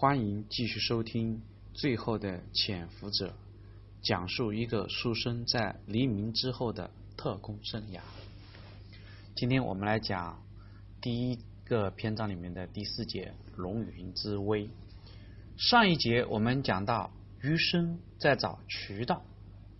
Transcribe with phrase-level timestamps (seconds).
[0.00, 1.38] 欢迎继续收听
[1.74, 3.30] 《最后的潜伏者》，
[4.00, 7.98] 讲述一个书生在黎明之后的特工生涯。
[9.34, 10.40] 今天我们来讲
[11.00, 14.70] 第一个篇章里面的第四节“龙云之危”。
[15.58, 17.10] 上一节我们讲到，
[17.42, 19.24] 余生在找渠道，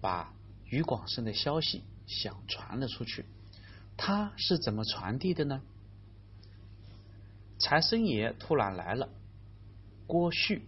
[0.00, 3.24] 把余广生的消息想传了出去。
[3.96, 5.62] 他是怎么传递的呢？
[7.60, 9.08] 财神爷突然来了。
[10.08, 10.62] 郭旭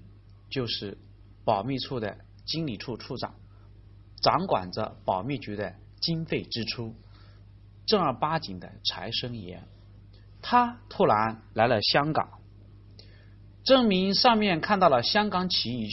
[0.51, 0.99] 就是
[1.47, 3.35] 保密处的经理处处长，
[4.21, 6.95] 掌管着保密局的经费支出，
[7.87, 9.63] 正儿八经的财神爷。
[10.43, 12.29] 他突然来了香港，
[13.65, 15.89] 证明上面看到了香港起义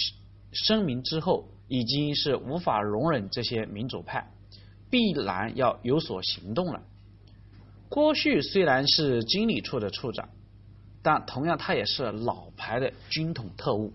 [0.51, 4.29] 声明之后，已经是无法容忍这些民主派，
[4.89, 6.83] 必然要有所行动了。
[7.87, 10.27] 郭旭虽然是经理处的处长。
[11.01, 13.93] 但同样，他也是老牌的军统特务，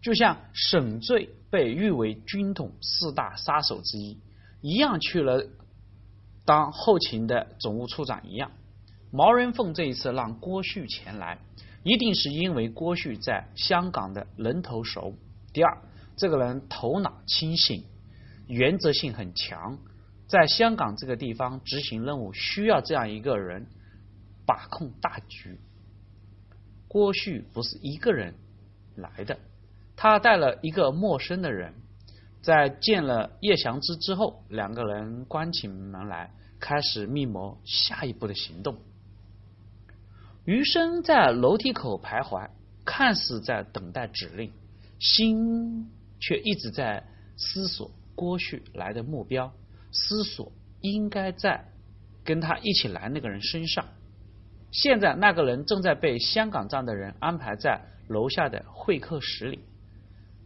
[0.00, 4.18] 就像沈醉被誉为军统四大杀手之一，
[4.60, 5.46] 一样去了
[6.44, 8.52] 当后勤的总务处长一样。
[9.10, 11.38] 毛人凤这一次让郭旭前来，
[11.82, 15.14] 一定是因为郭旭在香港的人头熟。
[15.52, 15.78] 第二，
[16.16, 17.84] 这个人头脑清醒，
[18.46, 19.78] 原则性很强，
[20.28, 23.66] 在香港这个地方执行任务需要这样一个人
[24.44, 25.58] 把控大局。
[26.96, 28.32] 郭旭不是一个人
[28.94, 29.38] 来的，
[29.96, 31.74] 他带了一个陌生的人，
[32.40, 38.78] 在见了叶祥之之后，两个人关起门来，开始密谋下一步的行动。
[40.46, 42.48] 余生在楼梯口徘徊，
[42.86, 44.50] 看似在等待指令，
[44.98, 47.04] 心却一直在
[47.36, 49.52] 思索郭旭来的目标，
[49.92, 51.62] 思索应该在
[52.24, 53.84] 跟他一起来那个人身上。
[54.76, 59.60] 现在那个人正在被香港站的人安排在楼下的会客室里，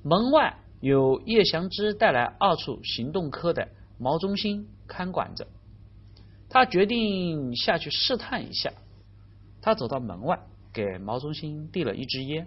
[0.04, 3.66] 门外有叶祥之带来二处行动科的
[3.98, 5.48] 毛中心看管着。
[6.48, 8.72] 他决定下去试探一下。
[9.60, 10.38] 他走到门外，
[10.72, 12.46] 给毛中心递了一支烟。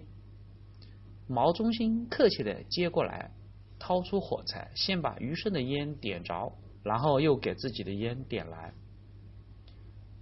[1.28, 3.30] 毛中心客气的接过来，
[3.78, 6.50] 掏出火柴，先把余生的烟点着，
[6.82, 8.72] 然后又给自己的烟点来。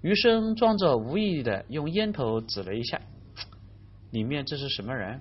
[0.03, 3.01] 余生装着无意的用烟头指了一下，
[4.11, 5.21] 里面这是什么人？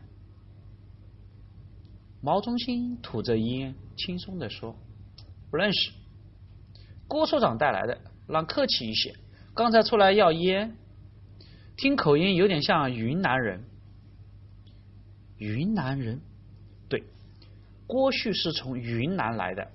[2.20, 4.76] 毛中心吐着烟，轻松的说
[5.52, 5.92] ：“不认识，
[7.08, 9.14] 郭处长带来的，让客气一些。
[9.54, 10.76] 刚才出来要烟，
[11.78, 13.64] 听口音有点像云南人。
[15.38, 16.22] 云南人，
[16.90, 17.04] 对，
[17.86, 19.72] 郭旭是从云南来的，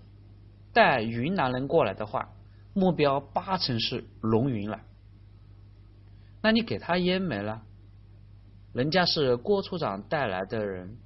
[0.72, 2.32] 带云南人过来的话，
[2.74, 4.80] 目标八成是龙云了。”
[6.46, 7.60] 那你给他烟没了？
[8.72, 10.96] 人家是郭处长带来的人，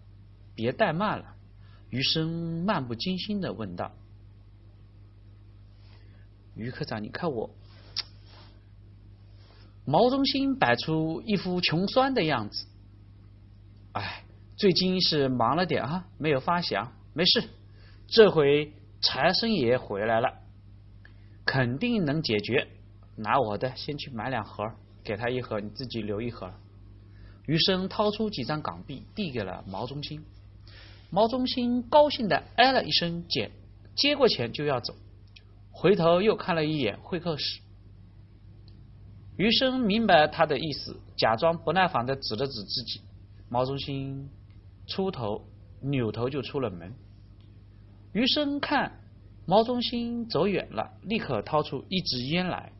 [0.54, 1.34] 别怠慢了。
[1.88, 3.90] 余生漫不经心的问道
[6.54, 7.48] ：“余科长，你看我。
[9.86, 12.66] ”毛中心摆出一副穷酸的样子。
[13.92, 14.24] 哎，
[14.58, 16.86] 最近是忙了点啊，没有发饷。
[17.14, 17.48] 没事，
[18.08, 20.42] 这回财神爷回来了，
[21.46, 22.68] 肯定能解决。
[23.16, 24.70] 拿我的，先去买两盒。
[25.04, 26.52] 给他一盒，你自己留一盒。
[27.46, 30.22] 余生掏出几张港币，递给了毛中心。
[31.10, 33.50] 毛中心高兴的哎了一声，接
[33.96, 34.94] 接过钱就要走，
[35.72, 37.60] 回头又看了一眼会客室。
[39.36, 43.00] 余生明白他的意思，假装不耐烦的指了指自己。
[43.48, 44.28] 毛中心
[44.86, 45.42] 出头，
[45.80, 46.94] 扭头就出了门。
[48.12, 49.00] 余生看
[49.46, 52.70] 毛中心走远了，立刻掏出一支烟来，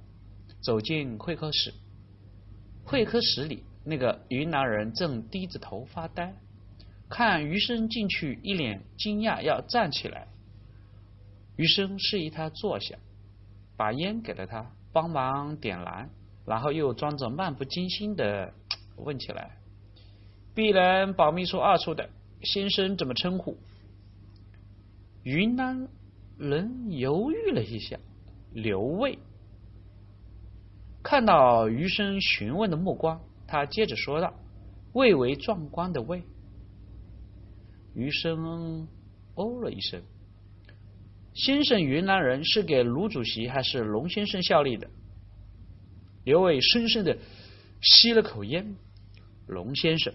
[0.61, 1.73] 走进会客室。
[2.91, 6.35] 会客室里，那个云南人正低着头发呆，
[7.09, 10.27] 看余生进去，一脸惊讶，要站起来。
[11.55, 12.97] 余生示意他坐下，
[13.77, 16.11] 把烟给了他，帮忙点燃，
[16.45, 18.53] 然后又装着漫不经心的
[18.97, 19.53] 问起来
[20.53, 22.11] ：“必然保密处二处的
[22.43, 23.57] 先生怎么称呼？”
[25.23, 25.87] 云南
[26.37, 28.01] 人犹豫了一下，
[28.53, 29.17] 刘卫。
[31.03, 34.33] 看到余生询问的目光，他接着说道
[34.93, 36.23] ：“蔚为壮观的蔚。”
[37.95, 38.87] 余生
[39.35, 40.03] 哦了一声
[41.35, 44.89] ：“先生，云南人是给卢主席还是龙先生效力的？”
[46.25, 47.17] 刘伟深深的
[47.81, 48.77] 吸了口烟
[49.49, 50.13] ：“龙先生。”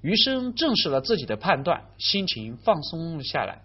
[0.00, 3.62] 余生证实了自己的判断，心情放松了下来，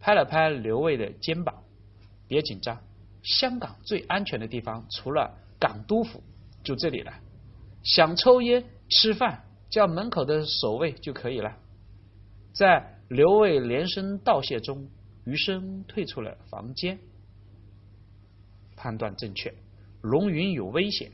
[0.00, 1.62] 拍了拍刘伟的肩膀
[2.26, 2.82] ：“别紧张。”
[3.26, 6.22] 香港最安全的地方，除了港督府，
[6.62, 7.12] 就这里了。
[7.82, 11.56] 想抽烟、吃饭，叫门口的守卫就可以了。
[12.52, 14.88] 在刘卫连声道谢中，
[15.24, 16.98] 余生退出了房间。
[18.76, 19.52] 判断正确，
[20.02, 21.10] 龙云有危险。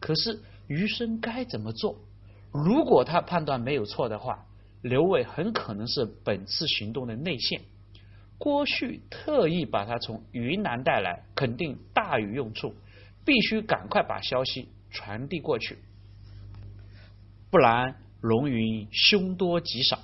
[0.00, 1.96] 可是余生该怎么做？
[2.52, 4.46] 如果他判断没有错的话，
[4.82, 7.62] 刘伟很可能是本次行动的内线。
[8.38, 12.74] 郭旭特意把他从云南带来，肯定大有用处，
[13.24, 15.78] 必须赶快把消息传递过去，
[17.50, 19.98] 不然龙云凶多吉少。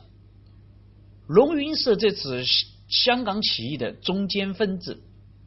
[1.27, 2.43] 龙云是这次
[2.89, 5.03] 香港起义的中坚分子，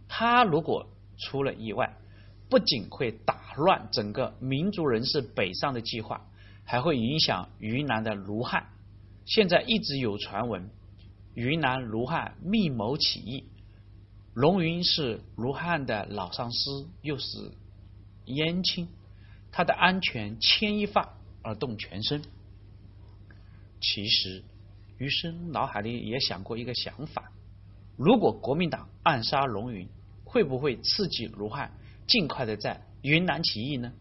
[0.07, 0.87] 他如果
[1.17, 1.97] 出了意外，
[2.49, 6.25] 不仅会打乱整个民族人士北上的计划。
[6.65, 8.67] 还会影响云南的卢汉。
[9.25, 10.69] 现在一直有传闻，
[11.35, 13.45] 云南卢汉密谋起义。
[14.33, 17.51] 龙云是卢汉的老上司，又是
[18.25, 18.87] 燕青，
[19.51, 22.23] 他的安全牵一发而动全身。
[23.79, 24.43] 其实，
[24.97, 27.31] 余生脑海里也想过一个想法：
[27.97, 29.87] 如果国民党暗杀龙云，
[30.23, 31.71] 会不会刺激卢汉
[32.07, 33.93] 尽快的在云南起义呢？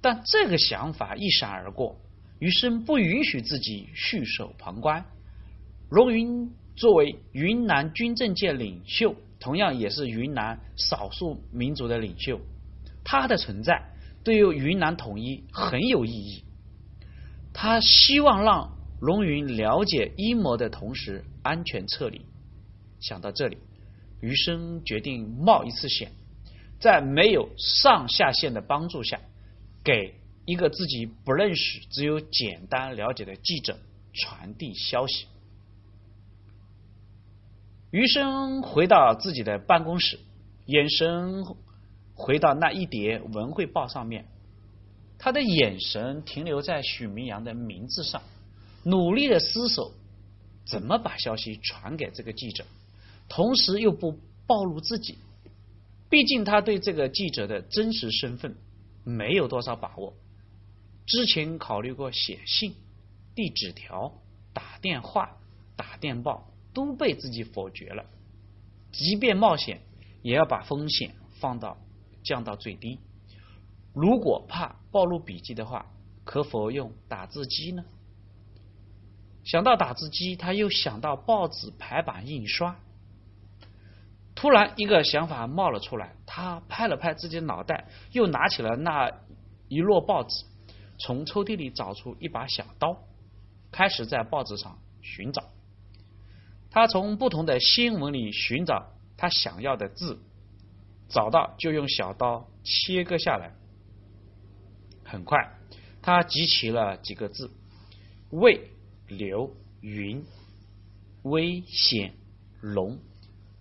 [0.00, 1.98] 但这个想法一闪而过，
[2.38, 5.06] 余生不允许自己袖手旁观。
[5.90, 12.40] 龙云作为云南军政界领袖，同样也是云南少数民族的领袖，
[13.04, 13.82] 他的存在
[14.22, 16.44] 对于云南统一很有意义。
[17.54, 22.20] 他希望让龙云了解阴谋的同时安全撤离。
[23.00, 23.56] 想到这里，
[24.20, 26.12] 余生决定冒一次险，
[26.78, 29.20] 在没有上下线的帮助下。
[29.82, 30.14] 给
[30.44, 33.78] 一个自己不认识、只有简单了解的记者
[34.12, 35.26] 传递消息。
[37.90, 40.18] 余生回到自己的办公室，
[40.66, 41.44] 眼神
[42.14, 44.26] 回到那一叠文汇报上面，
[45.18, 48.22] 他的眼神停留在许明阳的名字上，
[48.84, 49.92] 努力的思索
[50.66, 52.64] 怎么把消息传给这个记者，
[53.28, 55.18] 同时又不暴露自己。
[56.08, 58.56] 毕竟他对这个记者的真实身份。
[59.04, 60.12] 没有多少把握。
[61.06, 62.74] 之前考虑过写信、
[63.34, 64.12] 递纸条、
[64.52, 65.38] 打电话、
[65.76, 66.46] 打电报，
[66.78, 68.04] 都被自己否决了。
[68.92, 69.80] 即便冒险，
[70.22, 71.76] 也要把风险放到
[72.22, 73.00] 降到最低。
[73.92, 75.86] 如果怕暴露笔记的话，
[76.22, 77.84] 可否用打字机呢？
[79.42, 82.76] 想到打字机，他又想到报纸排版印刷。
[84.36, 86.14] 突然，一个想法冒了出来。
[86.26, 89.10] 他拍了拍自己脑袋，又拿起了那
[89.66, 90.44] 一摞报纸，
[91.00, 92.96] 从抽屉里找出一把小刀，
[93.72, 95.42] 开始在报纸上寻找。
[96.78, 100.20] 他从不同的新闻里寻找他想要的字，
[101.08, 103.52] 找到就用小刀切割下来。
[105.02, 105.58] 很快，
[106.00, 107.50] 他集齐了几个字：
[108.30, 108.70] 魏、
[109.08, 110.24] 刘、云、
[111.22, 112.14] 危险、
[112.60, 113.00] 龙。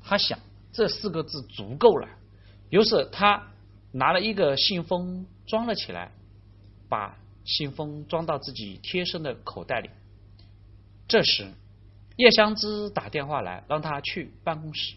[0.04, 0.38] 他想。
[0.72, 2.08] 这四个字足够了。
[2.70, 3.48] 于是他
[3.92, 6.12] 拿了一个信封装了起来，
[6.88, 9.90] 把信封装到自己贴身的口袋里。
[11.08, 11.52] 这时
[12.18, 14.96] 叶湘芝打电话来，让他去办公室。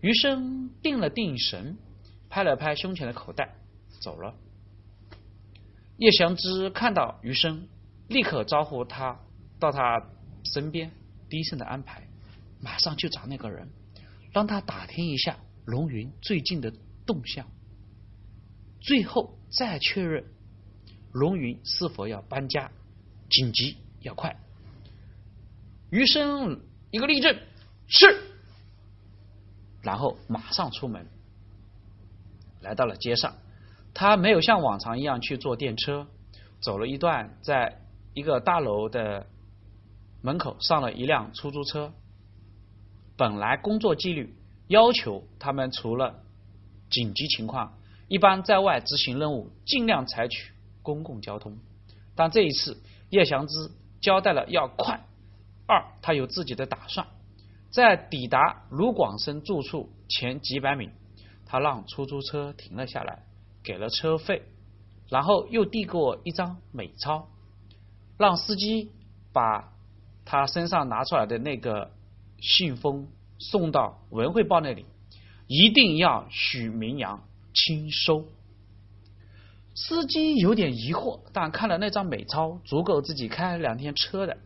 [0.00, 1.78] 余生定了定神，
[2.28, 3.54] 拍了拍胸前的口袋，
[4.00, 4.34] 走了。
[5.98, 7.68] 叶香芝看到余生，
[8.08, 9.20] 立刻招呼他
[9.60, 10.04] 到他
[10.44, 10.90] 身边，
[11.28, 12.08] 低声的安排，
[12.60, 13.68] 马上去找那个人。
[14.32, 16.72] 让他打听一下龙云最近的
[17.06, 17.46] 动向，
[18.80, 20.24] 最后再确认
[21.12, 22.72] 龙云是否要搬家，
[23.30, 24.41] 紧急要快。
[25.92, 26.58] 余生
[26.90, 27.38] 一个立正，
[27.86, 28.06] 是，
[29.82, 31.06] 然后马上出门，
[32.62, 33.34] 来到了街上。
[33.92, 36.06] 他没有像往常一样去坐电车，
[36.62, 37.82] 走了一段，在
[38.14, 39.26] 一个大楼的
[40.22, 41.92] 门口上了一辆出租车。
[43.18, 44.34] 本来工作纪律
[44.68, 46.22] 要求他们除了
[46.88, 47.76] 紧急情况，
[48.08, 51.58] 一般在外执行任务尽量采取公共交通。
[52.16, 52.80] 但这一次
[53.10, 53.70] 叶祥之
[54.00, 55.04] 交代了要快，
[55.66, 57.06] 二他有自己的打算。
[57.70, 60.90] 在抵达卢广生住处前几百米，
[61.46, 63.24] 他让出租车停了下来，
[63.62, 64.42] 给了车费，
[65.08, 67.28] 然后又递过一张美钞，
[68.18, 68.90] 让司机
[69.32, 69.72] 把
[70.24, 71.90] 他身上拿出来的那个。
[72.44, 73.06] 信封
[73.38, 74.84] 送到文汇报那里，
[75.46, 77.22] 一定要许明阳
[77.54, 78.24] 亲收。
[79.76, 84.38] 司机有点疑惑，但看了那张美钞，足够自己开两天车的，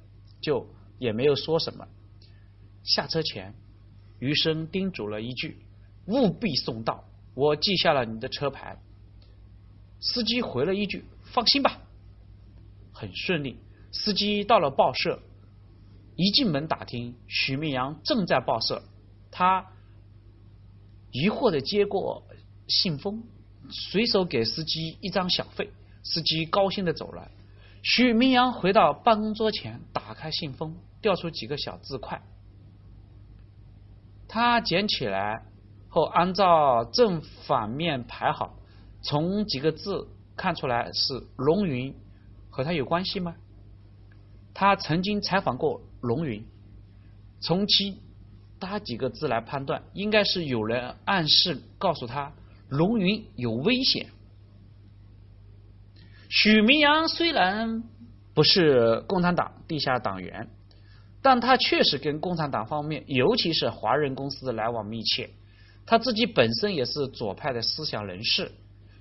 [0.43, 0.67] 就
[0.99, 1.87] 也没有说什么。
[2.85, 3.55] 下车前，
[4.19, 5.59] 余生叮嘱了一句
[6.07, 8.81] ：“务必送到，我记下了你的车牌。”
[10.01, 11.81] 司机回了一句：“放心吧。”
[12.93, 13.59] 很顺利。
[13.93, 15.21] 司机到了报社，
[16.17, 18.83] 一进门打听，许明阳正在报社。
[19.31, 19.67] 他
[21.13, 22.23] 疑惑的接过
[22.69, 23.23] 信封，
[23.71, 25.71] 随手给司机一张小费。
[26.03, 27.31] 司机高兴的走了。
[27.89, 32.21] 许明阳回到办公桌前，打开信封，调出几个小字块。
[34.27, 35.45] 他捡起来
[35.89, 38.59] 后，按照正反面排好，
[39.03, 41.95] 从几个字看出来是龙云，
[42.51, 43.37] 和他有关系吗？
[44.53, 46.45] 他曾经采访过龙云，
[47.39, 48.03] 从其
[48.59, 52.33] 他几个字来判断，应该是有人暗示告诉他
[52.69, 54.09] 龙云有危险。
[56.29, 57.85] 许明阳虽然
[58.35, 60.49] 不是共产党地下党员，
[61.23, 65.31] 但他确实跟共产党方面，尤其是华人公司来往密切。
[65.87, 68.51] 他自己本身也是左派的思想人士。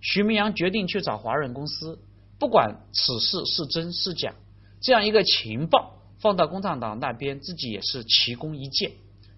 [0.02, 2.00] 许明阳决定去找华人公司，
[2.38, 4.34] 不管此事是真是假，
[4.80, 8.92] 这样一个情报放到共产党那边，自己也是奇功一件，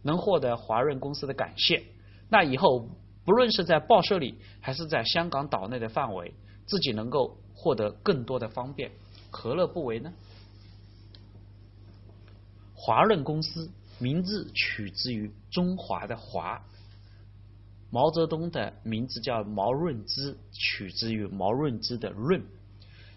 [0.04, 1.84] 能获得华润公司的感谢。
[2.30, 2.90] 那以后
[3.24, 6.34] 不论是在报社里，还是在香港岛内的范围，
[6.66, 7.38] 自己能够。
[7.58, 8.92] 获得更多的方便，
[9.32, 10.14] 何乐不为呢？
[12.76, 16.64] 华润公司名字取自于中华的华，
[17.90, 22.46] 毛泽东的名字叫毛润之，取自于毛润之的润，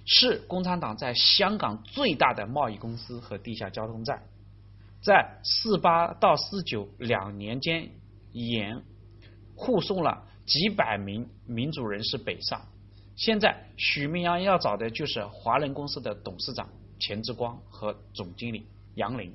[0.06, 4.22] 是共产党在香港最大的贸易公司和地下交通站，
[5.02, 7.90] 在四八到四九两年间，
[8.32, 8.82] 沿
[9.54, 12.66] 护送了几百名民主人士北上。
[13.20, 19.34] 现在许明阳要找的就是华人公司的董事长钱之光和总经理杨林。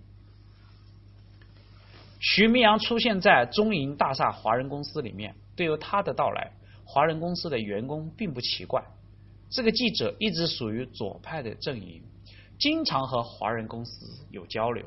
[2.19, 6.51] 许明阳出现在中银大厦华人公司里面，对于他的到来，
[6.83, 8.83] 华人公司的员工并不奇怪。
[9.51, 12.01] 这个记者一直属于左派的阵营，
[12.57, 14.83] 经常和华人公司有交流，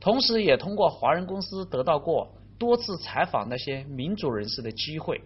[0.00, 5.22] 同时也通过华人公司得到过多次采访那些民主人士的机会。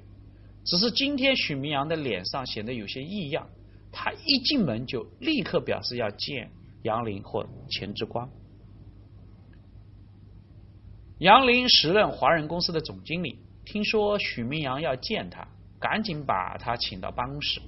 [0.64, 3.46] 只是今天许明阳的脸上显得有些异样，
[3.92, 6.50] 他一进门就立刻表示要见
[6.82, 8.28] 杨林或钱之光。
[11.18, 15.46] 杨林时任华人公司的总经理，听说许明阳要见他，
[15.78, 17.60] 赶紧把他请到办公室。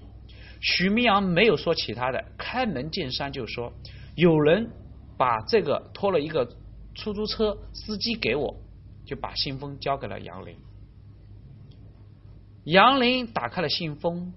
[0.61, 3.73] 许明阳没有说其他的，开门见山就说
[4.17, 4.69] ：“有人
[5.17, 6.49] 把这个托了一个
[6.95, 8.57] 出租车司机给我，
[9.05, 10.57] 就把信封交给了杨林。”
[12.67, 14.33] 杨林打开了信封，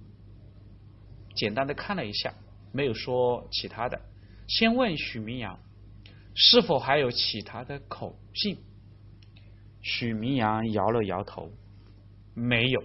[1.34, 2.32] 简单的看了一下，
[2.72, 4.00] 没有说其他的。
[4.48, 5.60] 先问许明阳
[6.36, 8.60] 是否还有其他的口信。
[9.82, 11.50] 许明阳摇了摇头，
[12.36, 12.84] 没有。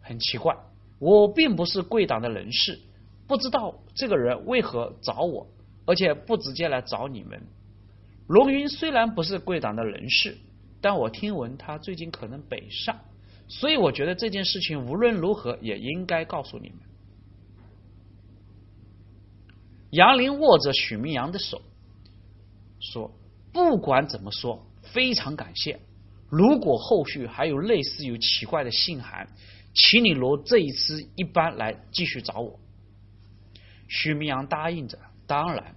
[0.00, 0.56] 很奇怪，
[1.00, 2.78] 我并不是贵党的人士，
[3.26, 5.48] 不知道这个人为何找我，
[5.84, 7.42] 而且不直接来找你们。
[8.28, 10.38] 龙云虽然不是贵党的人士，
[10.80, 12.96] 但我听闻他最近可能北上。
[13.50, 16.78] 所以我觉得这件事情无论如何也应该告诉你们。
[19.90, 21.60] 杨林握着许明阳的手，
[22.78, 23.10] 说
[23.52, 25.80] ：“不管怎么说，非常感谢。
[26.28, 29.28] 如果后续还有类似有奇怪的信函，
[29.74, 32.60] 请你如这一次一般来继续找我。”
[33.88, 35.74] 许明阳答应着，当然。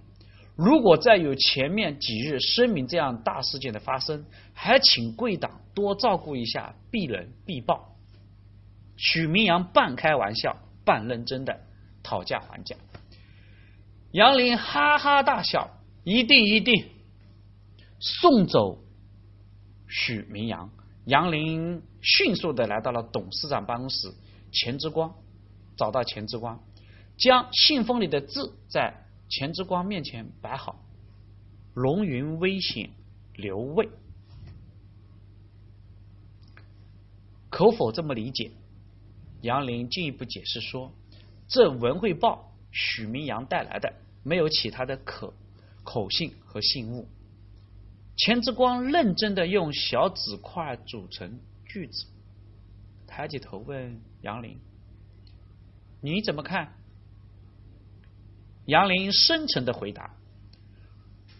[0.56, 7.96] 如果再有前面几日声明这样大事件的发生，还请贵党多照顾一下，必人必报。
[8.96, 11.60] 许明阳半开玩笑半认真的
[12.04, 12.76] 讨价还价，
[14.12, 15.70] 杨林哈哈大笑，
[16.04, 16.86] 一定一定。
[17.98, 18.78] 送走
[19.88, 20.70] 许明阳，
[21.04, 24.12] 杨林迅速的来到了董事长办公室，
[24.52, 25.12] 钱之光
[25.76, 26.62] 找到钱之光，
[27.16, 29.00] 将信封里的字在。
[29.28, 30.84] 钱之光面前摆好，
[31.74, 32.90] 龙云危险，
[33.34, 33.88] 留位。
[37.50, 38.52] 可否这么理解？
[39.42, 40.92] 杨林进一步解释说
[41.48, 45.32] ：“这文汇报许明阳带来的，没有其他的可
[45.84, 47.06] 口信和信物。”
[48.16, 52.06] 钱之光认真的用小纸块组成句子，
[53.06, 54.58] 抬起头问杨林
[56.00, 56.72] ：“你怎么看？”
[58.66, 60.14] 杨林深沉的回答：“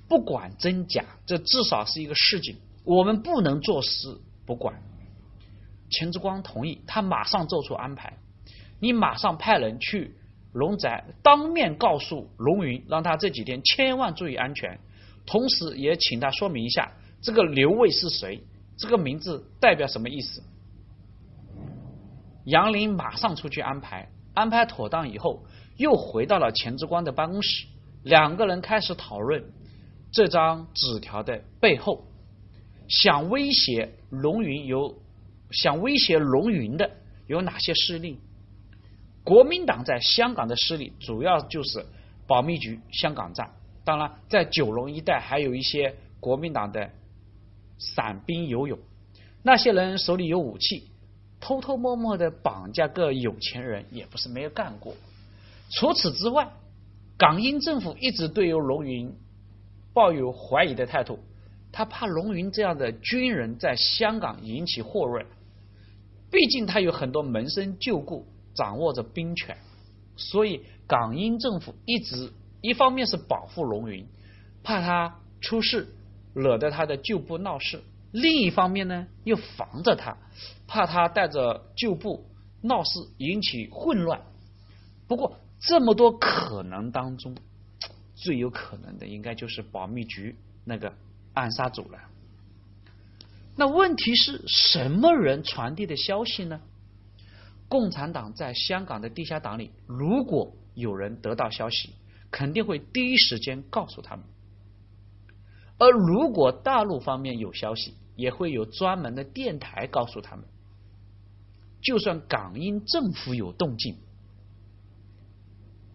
[0.08, 4.82] 不管真假，这至少是一个事情，我们不能坐视不管。”
[5.90, 8.18] 钱之光同意，他马上做出安排。
[8.80, 10.16] 你马上派人去
[10.52, 14.78] 龙宅，当面告诉龙云，让他这几天千万注意安全，
[15.24, 18.42] 同时也请他说明一下这个刘卫是谁，
[18.76, 20.42] 这个名字代表什么意思。
[22.44, 25.42] 杨林马上出去安排，安排妥当以后。
[25.76, 27.66] 又回到了钱之光的办公室，
[28.02, 29.44] 两个人开始讨论
[30.12, 32.04] 这张纸条的背后，
[32.88, 34.96] 想威胁龙云有
[35.50, 36.90] 想威胁龙云的
[37.26, 38.18] 有哪些势力？
[39.24, 41.84] 国民党在香港的势力主要就是
[42.26, 43.50] 保密局香港站，
[43.84, 46.90] 当然在九龙一带还有一些国民党的
[47.78, 48.78] 散兵游勇，
[49.42, 50.90] 那些人手里有武器，
[51.40, 54.94] 偷偷摸摸的绑架个有钱人也不是没有干过。
[55.76, 56.52] 除此之外，
[57.16, 59.14] 港英政府一直对于龙云
[59.92, 61.18] 抱有怀疑的态度，
[61.72, 65.26] 他怕龙云这样的军人在香港引起祸乱，
[66.30, 68.26] 毕竟他有很多门生旧故。
[68.54, 69.56] 掌握着兵权，
[70.14, 74.06] 所以港英政府一直一方面是保护龙云，
[74.62, 75.88] 怕他出事
[76.34, 77.80] 惹得他的旧部闹事；
[78.12, 80.16] 另一方面呢，又防着他，
[80.68, 82.26] 怕他带着旧部
[82.62, 84.22] 闹事引起混乱。
[85.08, 87.36] 不过这么多可能当中，
[88.14, 90.92] 最有可能的应该就是保密局那个
[91.32, 91.98] 暗杀组了。
[93.56, 96.60] 那问题是什么人传递的消息呢？
[97.68, 101.90] 共产党在香港的地下党里，如果有人得到消息，
[102.30, 104.24] 肯定会第一时间告诉他们；
[105.78, 110.44] 而如果大陆方面有消息，也会有专门的电台告诉他们。
[111.80, 113.96] 就算港英政府有动静，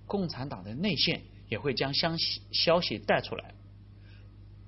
[0.10, 3.54] 共产党的内线也会将消息消息带出来。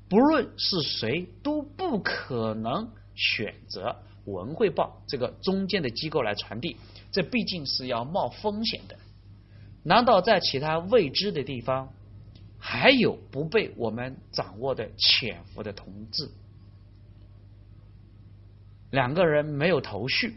[0.07, 3.97] 不论是谁，都不可能选择。
[4.25, 6.77] 文汇报这个中间的机构来传递，
[7.11, 8.95] 这毕竟是要冒风险的。
[9.83, 11.91] 难道在其他未知的地方，
[12.59, 16.29] 还有不被我们掌握的潜伏的同志？
[18.91, 20.35] 两个人没有头绪，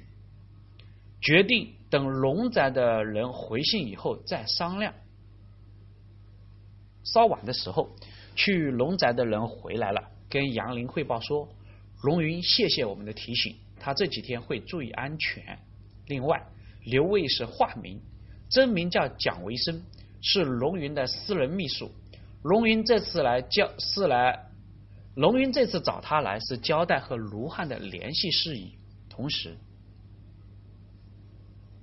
[1.20, 4.92] 决定等龙仔的人回信以后再商量。
[7.04, 7.88] 稍晚的时候，
[8.34, 11.48] 去龙仔的人回来了，跟杨林汇报说
[12.02, 15.56] ：“龙云，谢谢我们的提醒。”他这几天会注意安全。
[16.08, 16.44] 另外，
[16.84, 18.00] 刘卫是化名，
[18.48, 19.80] 真名叫蒋维生，
[20.20, 21.88] 是龙云的私人秘书。
[22.42, 24.48] 龙云这次来交是来，
[25.14, 28.72] 龙云这次找他来是交代和卢汉的联系事宜，
[29.08, 29.56] 同时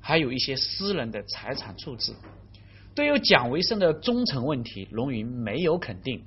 [0.02, 2.14] 还有一些私人的财产处置。
[2.94, 6.24] 对于蒋维生的忠诚问题，龙云没有肯定。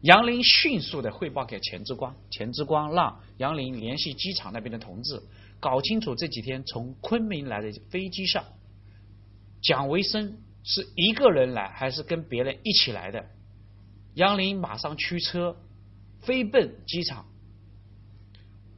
[0.00, 5.22] 杨林迅速的汇报给钱之光，钱之光让杨林联系机场那边的同志，
[5.60, 8.44] 搞清楚这几天从昆明来的飞机上，
[9.62, 13.24] 蒋维生是一个人来还是跟别人一起来的。
[14.14, 15.56] 杨林马上驱车
[16.20, 17.26] 飞奔机场。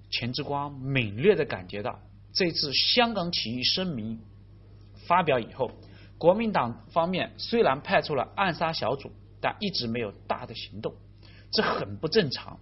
[0.08, 2.00] 钱之光敏锐的感觉到，
[2.36, 4.20] 这次香港起义声明
[5.06, 5.70] 发表以后，
[6.18, 10.94] 国民党方面虽然派出了暗杀小组，但一直没有大的行动。
[11.50, 12.60] 这很不正常。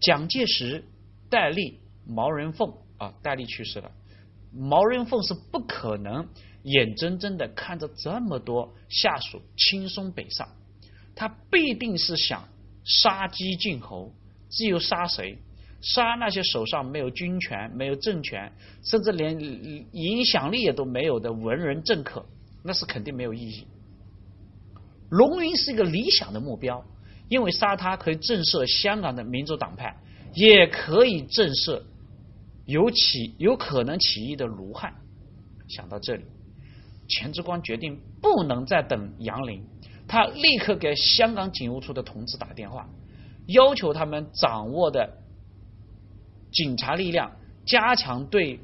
[0.00, 0.84] 蒋介石、
[1.28, 3.90] 戴笠、毛人凤啊，戴笠去世了，
[4.52, 6.28] 毛人凤是不可能
[6.62, 10.48] 眼睁睁的看着这么多下属轻松北上，
[11.16, 12.48] 他必定是想
[12.84, 14.14] 杀鸡儆猴。
[14.50, 15.36] 至于杀谁，
[15.84, 18.50] 杀那些手上没有军权、没有政权，
[18.82, 19.38] 甚至连
[19.92, 22.26] 影响力也都没有的文人政客，
[22.64, 23.66] 那是肯定没有意义。
[25.10, 26.84] 龙云是一个理想的目标。
[27.26, 29.96] 因为杀他可以震慑香港的民主党派，
[30.34, 31.82] 也可以震慑
[32.66, 34.92] 有起有可能起义的卢汉。
[35.66, 36.24] 想到这里，
[37.08, 39.64] 钱之光决定不能再等杨林，
[40.06, 42.90] 他立刻给香港警务处的同志打电话，
[43.46, 45.10] 要求他们掌握的
[46.54, 47.30] 警察力量
[47.66, 48.58] 加强对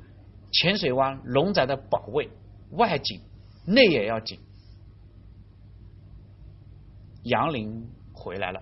[0.50, 2.30] 浅水湾龙仔的保卫，
[2.70, 3.20] 外警
[3.66, 4.38] 内也要紧。
[7.24, 7.86] 杨林。
[8.12, 8.60] 回来了，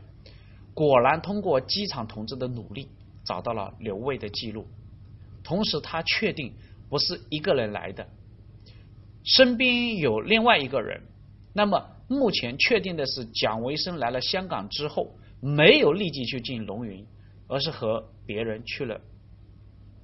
[0.73, 2.87] 果然通过机场同志的努力，
[3.25, 4.69] 找到了刘卫的记录。
[5.43, 6.55] 同时，他确定
[6.89, 8.07] 不是一个人来的，
[9.25, 11.03] 身边有另外一个人。
[11.53, 15.11] 那么，目前确定的是，蒋维生来了香港之后，
[15.41, 17.05] 没有立即去进龙云，
[17.49, 19.01] 而是和别人去了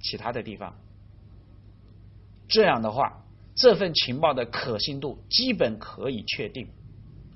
[0.01, 0.75] 其他的地方。
[2.47, 6.67] 这样的话，这份情报的可信度基本可以确定。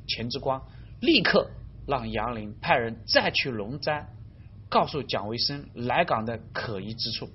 [0.07, 0.65] 钱之光
[1.01, 1.51] 立刻。
[1.87, 4.07] 让杨林派人再去龙斋，
[4.69, 7.31] 告诉蒋维生来港的可疑之处。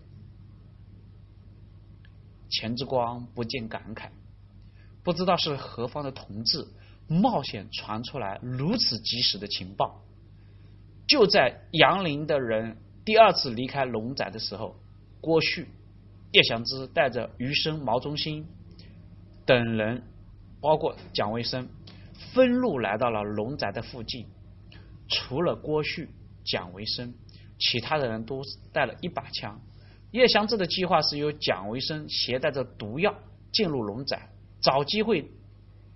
[2.48, 4.10] 钱之光不禁感慨，
[5.02, 6.68] 不知道是何方的同志
[7.08, 10.04] 冒险传出来如此及时的情报。
[11.08, 14.76] 就在杨林的人第二次离开龙宅的时候，
[15.24, 15.66] 郭旭、
[16.32, 18.46] 叶祥之带着余生、毛中心
[19.46, 20.02] 等人，
[20.60, 21.66] 包括蒋维生。
[22.34, 24.26] 分路来到了龙宅的附近。
[25.08, 26.10] 除了郭旭、
[26.44, 27.14] 蒋维生，
[27.58, 29.58] 其他的人都带了一把枪。
[30.10, 33.14] 叶祥之的计划是由蒋维生携带着毒药
[33.50, 34.28] 进入龙宅，
[34.60, 35.30] 找机会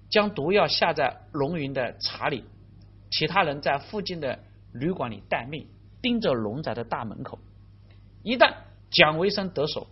[0.08, 2.44] 将毒药下在龙云的茶里，
[3.10, 4.38] 其他人在附近的
[4.72, 5.66] 旅馆里待命，
[6.00, 7.38] 盯着龙宅的大门口。
[8.22, 8.54] 一旦
[8.90, 9.86] 蒋维生得手，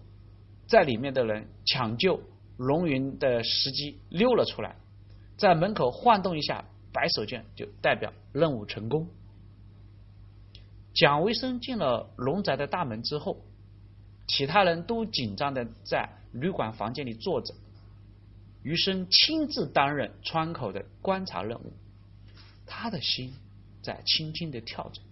[0.67, 2.21] 在里面的人抢救
[2.57, 4.77] 龙云的时机溜了出来，
[5.37, 9.09] 在门口晃动一下白手绢，就代表任务成功。
[10.95, 13.45] 蒋维生进了龙宅的大门之后，
[14.27, 17.55] 其他人都紧张的在旅馆房间里坐着。
[18.63, 21.73] 余生亲自担任窗口的观察任务，
[22.67, 23.35] 他的心
[23.83, 25.03] 在轻轻的跳着。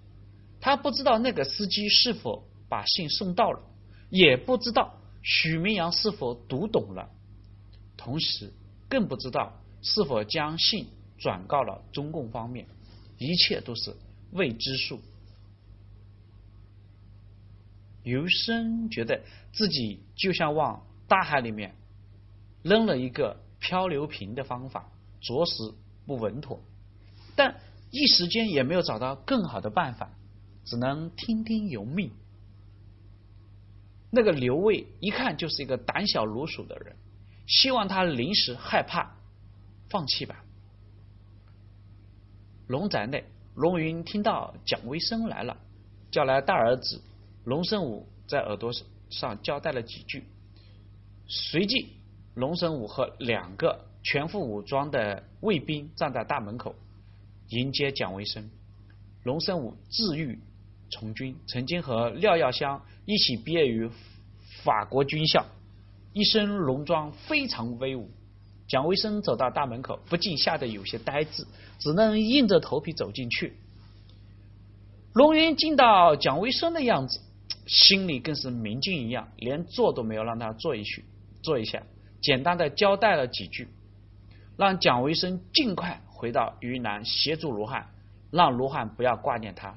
[0.60, 3.60] 他不知道那个司机是否把信送到了，
[4.14, 7.10] 也不知道许明阳是否读懂了，
[7.96, 8.52] 同时
[8.88, 10.86] 更不知道是否将信
[11.18, 12.68] 转告了中共方面。
[13.18, 13.96] 一切都是
[14.30, 15.00] 未知数。
[18.04, 19.20] 尤生觉得
[19.52, 21.74] 自己就像往大海里面
[22.62, 25.74] 扔了一个漂流瓶的方法，着实
[26.06, 26.60] 不稳妥。
[27.34, 27.56] 但
[27.90, 30.12] 一时间也没有找到更好的办法，
[30.64, 32.12] 只能听天由命。
[34.14, 36.94] 那个刘卫一看就是一个胆小如鼠的人，
[37.48, 39.16] 希望他临时害怕，
[39.88, 40.44] 放弃吧。
[42.68, 43.24] 龙宅内，
[43.56, 45.56] 龙云听到蒋维生来了，
[46.12, 47.02] 叫来大儿子。
[47.44, 48.72] 龙生武在耳朵
[49.10, 50.22] 上交代了几句，
[51.26, 51.88] 随即
[52.34, 56.76] 龙生武和两个全副武装的卫兵站在大门口
[57.48, 58.48] 迎接蒋维生。
[59.24, 60.38] 龙生武自愈
[60.94, 63.90] 从军，曾经和廖耀湘一起毕业于
[64.62, 65.44] 法国军校，
[66.12, 68.08] 一身戎装非常威武。
[68.68, 71.44] 蒋维生走到大门口，不禁吓得有些呆滞，
[71.80, 73.54] 只能硬着头皮走进去。
[75.12, 77.20] 龙云见到蒋维生的样子。
[77.66, 81.02] 心里更是明镜一样，连坐都没有让他坐一去，
[81.42, 81.82] 坐一下，
[82.20, 83.68] 简单的交代了几句，
[84.58, 87.86] 让蒋维生尽快回到云南协助卢汉，
[88.30, 89.76] 让卢汉不要挂念他。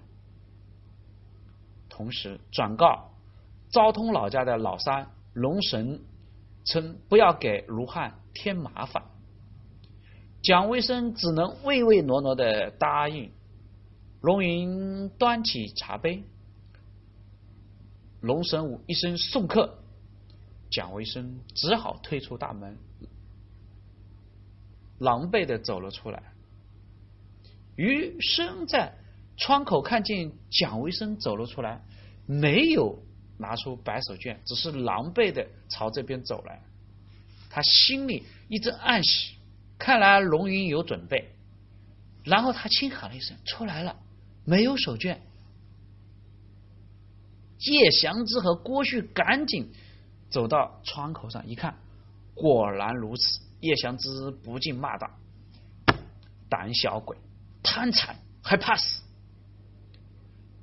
[1.98, 3.10] 同时转告
[3.72, 6.00] 昭通老家的老三龙神，
[6.64, 9.04] 称不要给卢汉添麻烦。
[10.44, 13.32] 蒋维生只能唯唯诺诺的答应。
[14.22, 16.24] 龙云端起茶杯。
[18.22, 19.80] 龙神武一声送客，
[20.70, 22.78] 蒋维生只好退出大门，
[25.00, 26.22] 狼狈的走了出来。
[27.76, 28.97] 余生在
[29.38, 31.82] 窗口看见蒋维生走了出来，
[32.26, 33.04] 没有
[33.38, 36.62] 拿出白手绢，只是狼狈的朝这边走来。
[37.50, 39.36] 他心里一阵暗喜，
[39.78, 41.34] 看来龙云有准备。
[42.24, 43.96] 然后他轻喊了一声：“出来了，
[44.44, 45.18] 没有手绢。”
[47.60, 49.72] 叶祥之和郭旭赶紧
[50.30, 51.78] 走到窗口上一看，
[52.36, 53.40] 果然如此。
[53.62, 55.10] 叶祥之不禁骂道
[56.50, 57.18] ：“胆小鬼，
[57.64, 59.02] 贪财还怕死！”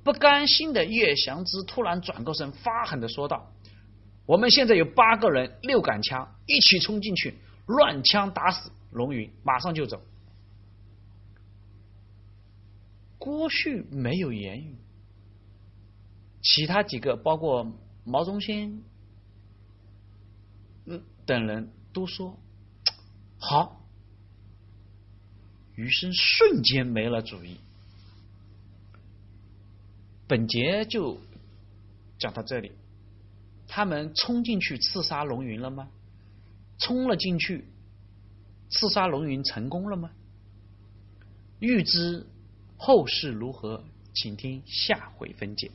[0.05, 3.51] 不甘心的叶祥之突然转过身，发狠的说道
[4.27, 7.33] ：“我们现在有八个人，六杆枪，一起冲进去，
[7.65, 9.99] 乱枪打死龙云，马上就走。”
[13.17, 14.75] 郭旭没有言语。
[16.43, 18.83] 其他几个，包括毛中先
[20.85, 22.37] 嗯等人都说
[23.39, 23.81] 好，
[25.73, 27.59] 余生瞬间没了主意。
[30.27, 31.19] 本节就
[32.17, 32.71] 讲到这里。
[33.67, 35.89] 他们冲进去刺杀龙云了吗？
[36.77, 37.65] 冲了进去，
[38.69, 40.11] 刺杀龙云成功了吗？
[41.59, 42.25] 欲知
[42.77, 43.83] 后事如何，
[44.13, 45.71] 请听下回分解。